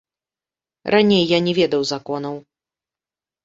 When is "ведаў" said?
1.59-1.81